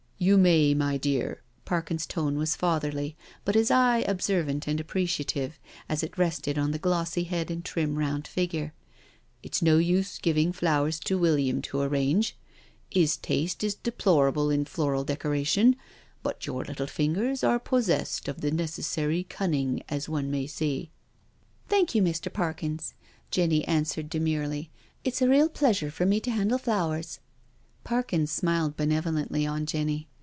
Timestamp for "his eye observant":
3.55-4.67